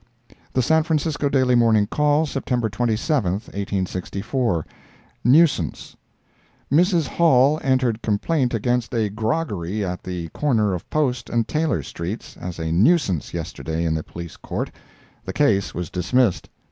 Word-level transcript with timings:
The 0.51 0.63
San 0.63 0.81
Francisco 0.81 1.29
Daily 1.29 1.53
Morning 1.53 1.85
Call, 1.85 2.25
September 2.25 2.69
27, 2.69 3.33
1864 3.33 4.65
NUISANCE 5.23 5.95
Mrs. 6.71 7.05
Hall 7.07 7.59
entered 7.63 8.01
complaint 8.01 8.55
against 8.55 8.95
a 8.95 9.09
groggery 9.09 9.85
at 9.85 10.01
the 10.01 10.29
corner 10.29 10.73
of 10.73 10.89
Post 10.89 11.29
and 11.29 11.47
Taylor 11.47 11.83
streets, 11.83 12.35
as 12.35 12.57
a 12.57 12.71
nuisance, 12.71 13.31
yesterday, 13.31 13.85
in 13.85 13.93
the 13.93 14.01
Police 14.03 14.37
Court. 14.37 14.71
The 15.23 15.33
case 15.33 15.75
was 15.75 15.91
dismissed. 15.91 16.49